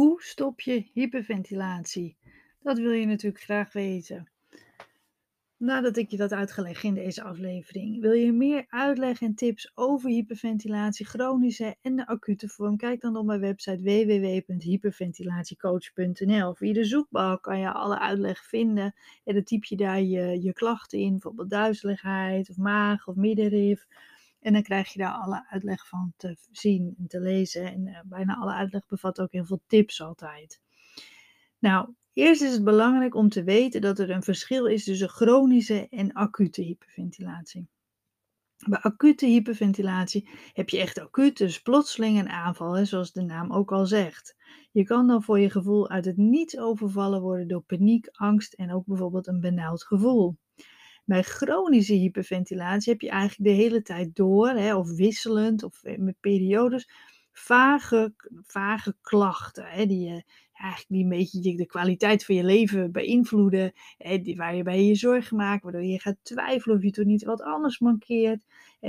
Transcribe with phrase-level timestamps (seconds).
[0.00, 2.16] Hoe stop je hyperventilatie?
[2.60, 4.30] Dat wil je natuurlijk graag weten.
[5.56, 10.10] Nadat ik je dat uitgelegd in deze aflevering, wil je meer uitleg en tips over
[10.10, 12.76] hyperventilatie, chronische en de acute vorm?
[12.76, 16.54] Kijk dan op mijn website www.hyperventilatiecoach.nl.
[16.54, 18.94] Via de zoekbalk kan je alle uitleg vinden
[19.24, 23.86] en dan typ je daar je, je klachten in, bijvoorbeeld duizeligheid of maag of middenrif.
[24.40, 27.72] En dan krijg je daar alle uitleg van te zien en te lezen.
[27.72, 30.60] En uh, bijna alle uitleg bevat ook heel veel tips altijd.
[31.58, 35.88] Nou, eerst is het belangrijk om te weten dat er een verschil is tussen chronische
[35.88, 37.68] en acute hyperventilatie.
[38.68, 43.72] Bij acute hyperventilatie heb je echt acuut, dus plotseling een aanval, zoals de naam ook
[43.72, 44.36] al zegt.
[44.72, 48.72] Je kan dan voor je gevoel uit het niets overvallen worden door paniek, angst en
[48.72, 50.36] ook bijvoorbeeld een benauwd gevoel.
[51.10, 56.20] Bij chronische hyperventilatie heb je eigenlijk de hele tijd door, hè, of wisselend, of met
[56.20, 56.88] periodes,
[57.32, 59.64] vage, vage klachten.
[59.64, 60.22] Hè, die, je,
[60.60, 63.72] eigenlijk die een beetje de kwaliteit van je leven beïnvloeden.
[63.98, 67.24] Hè, waar je bij je zorgen maakt, waardoor je gaat twijfelen of je toch niet
[67.24, 68.44] wat anders mankeert.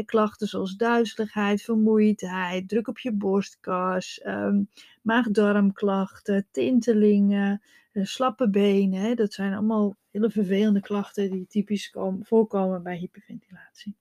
[0.05, 4.69] Klachten zoals duizeligheid, vermoeidheid, druk op je borstkas, um,
[5.02, 7.61] maag-darmklachten, tintelingen,
[7.94, 9.16] uh, slappe benen.
[9.16, 13.95] Dat zijn allemaal hele vervelende klachten die typisch komen, voorkomen bij hyperventilatie.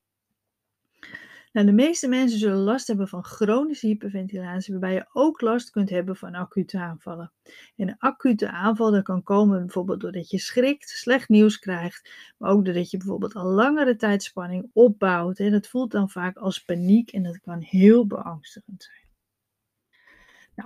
[1.52, 5.90] Nou, de meeste mensen zullen last hebben van chronische hyperventilatie, waarbij je ook last kunt
[5.90, 7.32] hebben van acute aanvallen.
[7.76, 12.64] En een acute aanval kan komen bijvoorbeeld doordat je schrikt, slecht nieuws krijgt, maar ook
[12.64, 15.38] doordat je bijvoorbeeld al langere tijd spanning opbouwt.
[15.38, 18.99] En dat voelt dan vaak als paniek en dat kan heel beangstigend zijn.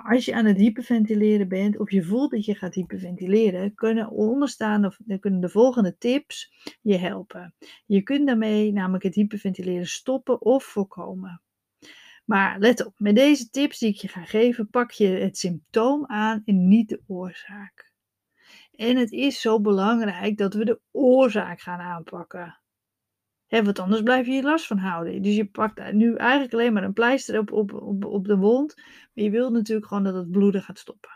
[0.02, 5.18] Als je aan het hyperventileren bent of je voelt dat je gaat hyperventileren, kunnen onderstaande,
[5.20, 7.54] kunnen de volgende tips je helpen.
[7.86, 11.42] Je kunt daarmee namelijk het hyperventileren stoppen of voorkomen.
[12.24, 16.06] Maar let op, met deze tips die ik je ga geven, pak je het symptoom
[16.06, 17.92] aan en niet de oorzaak.
[18.70, 22.63] En het is zo belangrijk dat we de oorzaak gaan aanpakken.
[23.54, 25.22] He, want anders blijf je je last van houden.
[25.22, 28.74] Dus je pakt nu eigenlijk alleen maar een pleister op, op, op, op de wond.
[28.76, 31.10] Maar je wilt natuurlijk gewoon dat het bloeden gaat stoppen.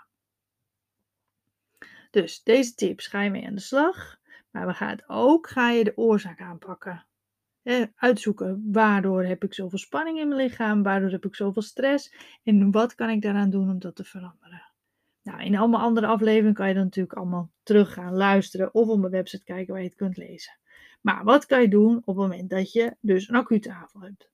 [2.11, 4.19] Dus deze tips ga je mee aan de slag.
[4.51, 7.07] Maar we gaan ook ga je de oorzaak aanpakken.
[7.95, 12.71] uitzoeken waardoor heb ik zoveel spanning in mijn lichaam, waardoor heb ik zoveel stress en
[12.71, 14.63] wat kan ik daaraan doen om dat te veranderen.
[15.23, 18.99] Nou, in allemaal andere afleveringen kan je dan natuurlijk allemaal terug gaan luisteren of op
[18.99, 20.59] mijn website kijken waar je het kunt lezen.
[21.01, 24.31] Maar wat kan je doen op het moment dat je dus een acute aanval hebt?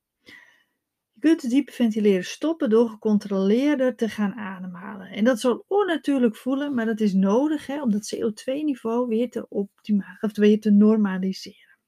[1.13, 5.07] Je kunt het hyperventileren stoppen door gecontroleerder te gaan ademhalen.
[5.07, 9.49] En dat zal onnatuurlijk voelen, maar dat is nodig hè, om dat CO2-niveau weer te,
[9.49, 11.79] optimale, of weer te normaliseren.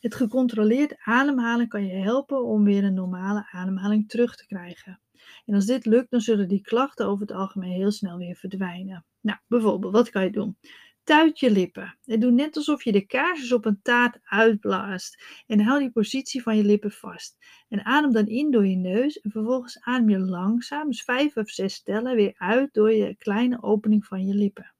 [0.00, 5.00] Het gecontroleerd ademhalen kan je helpen om weer een normale ademhaling terug te krijgen.
[5.44, 9.04] En als dit lukt, dan zullen die klachten over het algemeen heel snel weer verdwijnen.
[9.20, 10.56] Nou, bijvoorbeeld, wat kan je doen?
[11.04, 11.98] Tuit je lippen.
[12.04, 15.22] En doe net alsof je de kaarsjes op een taart uitblaast.
[15.46, 17.36] En hou die positie van je lippen vast.
[17.68, 19.20] En adem dan in door je neus.
[19.20, 23.62] En vervolgens adem je langzaam, dus vijf of zes tellen, weer uit door je kleine
[23.62, 24.74] opening van je lippen.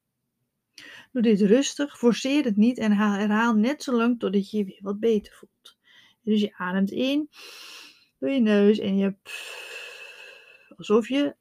[1.13, 4.81] Doe dit rustig, forceer het niet en herhaal net zo lang totdat je je weer
[4.83, 5.77] wat beter voelt.
[6.23, 7.29] Dus je ademt in
[8.19, 9.15] door je neus en je
[10.77, 11.37] alsof je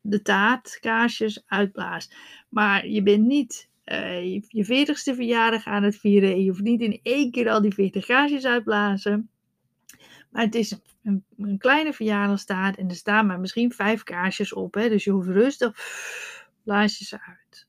[0.00, 2.16] de taart, kaarsjes uitblaast.
[2.48, 6.32] Maar je bent niet uh, je, je 40ste verjaardag aan het vieren.
[6.32, 9.30] En je hoeft niet in één keer al die 40 gaarsjes uitblazen.
[10.30, 14.74] Maar het is een, een, kleine verjaardagstaart en er staan maar misschien vijf kaarsjes op.
[14.74, 14.88] Hè?
[14.88, 17.66] Dus je hoeft rustig, pff, blaas je ze uit.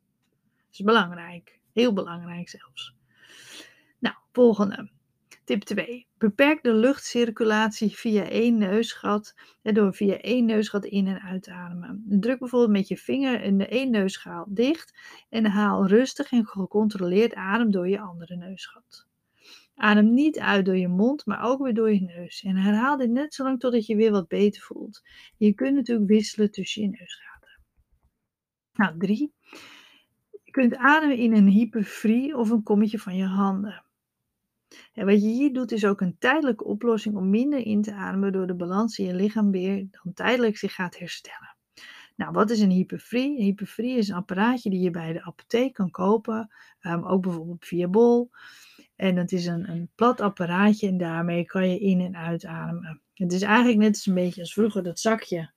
[0.65, 1.59] Dat is belangrijk.
[1.73, 2.95] Heel belangrijk zelfs.
[3.99, 4.89] Nou, volgende.
[5.45, 6.07] Tip 2.
[6.17, 12.03] Beperk de luchtcirculatie via één neusgat door via één neusgat in en uit te ademen.
[12.07, 17.33] Druk bijvoorbeeld met je vinger in de één neusgaal dicht en haal rustig en gecontroleerd
[17.33, 19.07] adem door je andere neusgat.
[19.75, 22.44] Adem niet uit door je mond, maar ook weer door je neus.
[22.44, 25.01] En herhaal dit net zolang totdat je weer wat beter voelt.
[25.38, 27.59] Je kunt natuurlijk wisselen tussen je neusgaten.
[28.74, 29.33] Nou, 3.
[30.44, 33.84] Je kunt ademen in een hyperfree of een kommetje van je handen.
[34.94, 38.31] En wat je hier doet is ook een tijdelijke oplossing om minder in te ademen,
[38.31, 41.56] door de balans in je lichaam weer dan tijdelijk zich gaat herstellen.
[42.16, 43.38] Nou, wat is een hyperfree?
[43.38, 46.51] Een hyperfree is een apparaatje die je bij de apotheek kan kopen,
[46.81, 48.30] um, ook bijvoorbeeld via Bol.
[48.95, 53.01] En het is een, een plat apparaatje en daarmee kan je in- en uitademen.
[53.13, 55.54] Het is eigenlijk net als een beetje als vroeger dat zakje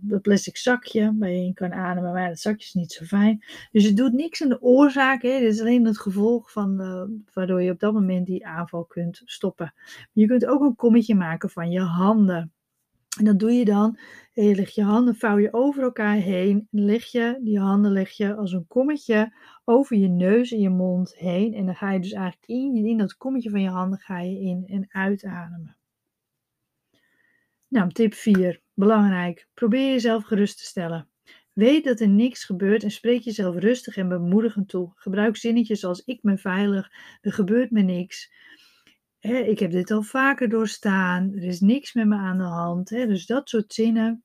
[0.00, 3.44] dat plastic zakje waar je in kan ademen, maar dat zakje is niet zo fijn.
[3.72, 5.38] Dus het doet niks aan de oorzaak, hè.
[5.38, 7.02] dit is alleen het gevolg van, uh,
[7.32, 9.74] waardoor je op dat moment die aanval kunt stoppen.
[10.12, 12.52] Je kunt ook een kommetje maken van je handen.
[13.18, 13.98] En dat doe je dan.
[14.32, 16.68] Je legt je handen, vouw je over elkaar heen.
[16.72, 20.70] En leg je, die handen leg je als een kommetje over je neus en je
[20.70, 21.54] mond heen.
[21.54, 24.40] En dan ga je dus eigenlijk in, in dat kommetje van je handen ga je
[24.40, 25.76] in en uitademen.
[27.68, 28.62] Nou, tip 4.
[28.74, 29.48] Belangrijk.
[29.54, 31.08] Probeer jezelf gerust te stellen.
[31.52, 34.92] Weet dat er niks gebeurt en spreek jezelf rustig en bemoedigend toe.
[34.94, 36.90] Gebruik zinnetjes als ik ben veilig,
[37.20, 38.32] er gebeurt me niks.
[39.20, 42.88] ik heb dit al vaker doorstaan, er is niks met me aan de hand.
[42.88, 44.24] dus dat soort zinnen,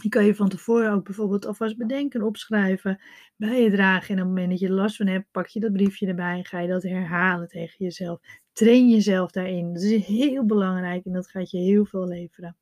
[0.00, 3.00] die kan je van tevoren ook bijvoorbeeld alvast bedenken, opschrijven,
[3.36, 4.08] bij je dragen.
[4.08, 6.36] En op het moment dat je er last van hebt, pak je dat briefje erbij
[6.36, 8.20] en ga je dat herhalen tegen jezelf.
[8.52, 9.72] Train jezelf daarin.
[9.72, 12.56] Dat is heel belangrijk en dat gaat je heel veel leveren.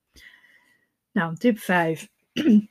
[1.15, 2.09] Nou, tip 5.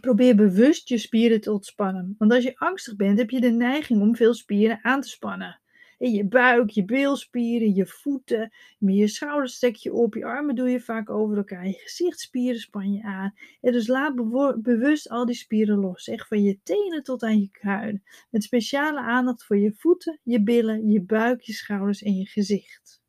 [0.00, 2.14] Probeer bewust je spieren te ontspannen.
[2.18, 5.60] Want als je angstig bent, heb je de neiging om veel spieren aan te spannen.
[5.98, 10.70] In je buik, je bilspieren, je voeten, je schouders trek je op, je armen doe
[10.70, 13.34] je vaak over elkaar, je gezichtsspieren span je aan.
[13.60, 14.14] En dus laat
[14.62, 18.02] bewust al die spieren los, echt van je tenen tot aan je kruiden.
[18.30, 23.04] Met speciale aandacht voor je voeten, je billen, je buik, je schouders en je gezicht.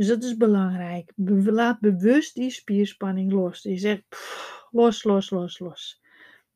[0.00, 1.12] Dus dat is belangrijk.
[1.44, 3.62] Laat bewust die spierspanning los.
[3.62, 4.02] Je zegt
[4.70, 6.00] los, los, los, los.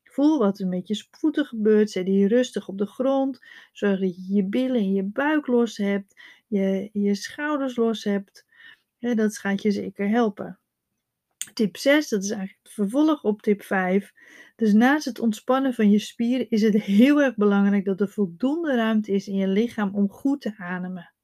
[0.03, 1.91] Voel wat er met je voeten gebeurt.
[1.91, 3.39] Zet die rustig op de grond.
[3.71, 6.21] Zorg dat je je billen en je buik los hebt.
[6.47, 8.45] Je, je schouders los hebt.
[8.99, 10.59] dat gaat je zeker helpen.
[11.53, 14.13] Tip 6, dat is eigenlijk het vervolg op tip 5.
[14.55, 18.75] Dus naast het ontspannen van je spieren is het heel erg belangrijk dat er voldoende
[18.75, 21.14] ruimte is in je lichaam om goed te ademen.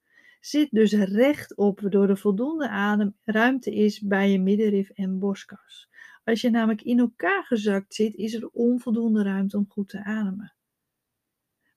[0.42, 5.90] Zit dus rechtop, waardoor er voldoende ademruimte is bij je middenrif en borstkas.
[6.24, 10.54] Als je namelijk in elkaar gezakt zit, is er onvoldoende ruimte om goed te ademen.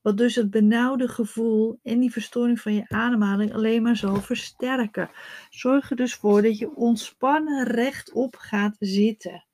[0.02, 5.10] Wat dus het benauwde gevoel en die verstoring van je ademhaling alleen maar zal versterken.
[5.50, 9.44] Zorg er dus voor dat je ontspannen rechtop gaat zitten.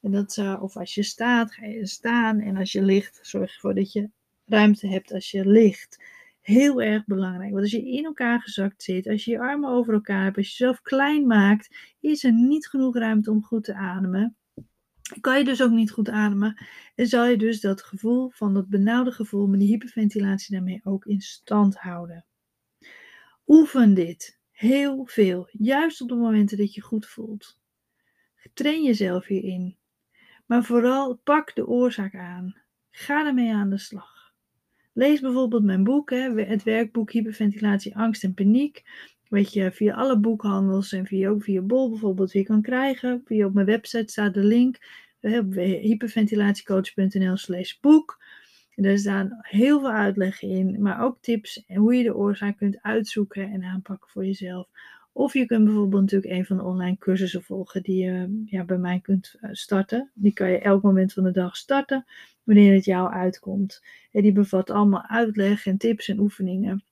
[0.00, 2.40] En dat, of als je staat, ga je staan.
[2.40, 4.10] En als je ligt, zorg ervoor dat je
[4.44, 5.98] ruimte hebt als je ligt
[6.42, 7.50] heel erg belangrijk.
[7.50, 10.46] Want als je in elkaar gezakt zit, als je je armen over elkaar hebt, als
[10.46, 14.36] je jezelf klein maakt, is er niet genoeg ruimte om goed te ademen.
[15.20, 18.68] Kan je dus ook niet goed ademen en zal je dus dat gevoel van dat
[18.68, 22.26] benauwde gevoel met die hyperventilatie daarmee ook in stand houden.
[23.46, 27.60] Oefen dit heel veel, juist op de momenten dat je goed voelt.
[28.54, 29.76] Train jezelf hierin.
[30.46, 32.56] Maar vooral pak de oorzaak aan.
[32.90, 34.11] Ga ermee aan de slag.
[34.92, 38.82] Lees bijvoorbeeld mijn boek, hè, het werkboek Hyperventilatie, Angst en Paniek.
[39.28, 43.22] Weet je via alle boekhandels en via, ook via Bol bijvoorbeeld weer kan krijgen.
[43.24, 44.78] Via op mijn website staat de link
[45.20, 48.20] op hyperventilatiecoach.nl slash boek.
[48.74, 52.82] Er staan heel veel uitleg in, maar ook tips en hoe je de oorzaak kunt
[52.82, 54.68] uitzoeken en aanpakken voor jezelf.
[55.12, 58.78] Of je kunt bijvoorbeeld natuurlijk een van de online cursussen volgen die je ja, bij
[58.78, 60.10] mij kunt eh, starten.
[60.14, 62.04] Die kan je elk moment van de dag starten,
[62.42, 63.84] wanneer het jou uitkomt.
[64.10, 66.84] En die bevat allemaal uitleg en tips en oefeningen.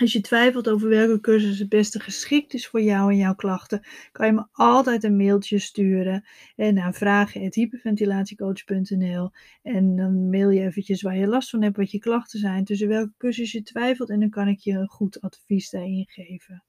[0.00, 3.86] Als je twijfelt over welke cursus het beste geschikt is voor jou en jouw klachten,
[4.12, 6.24] kan je me altijd een mailtje sturen
[6.56, 9.30] en naar vragen.hyperventilatiecoach.nl
[9.62, 12.88] en dan mail je eventjes waar je last van hebt, wat je klachten zijn, tussen
[12.88, 16.62] welke cursus je twijfelt en dan kan ik je een goed advies daarin geven.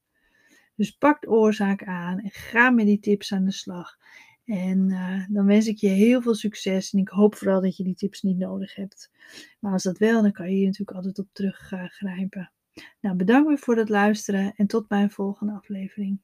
[0.76, 3.96] Dus pak de oorzaak aan en ga met die tips aan de slag.
[4.44, 6.92] En uh, dan wens ik je heel veel succes.
[6.92, 9.10] En ik hoop vooral dat je die tips niet nodig hebt.
[9.60, 12.50] Maar als dat wel, dan kan je hier natuurlijk altijd op teruggrijpen.
[12.74, 16.20] Uh, nou, bedankt weer voor het luisteren en tot mijn volgende aflevering.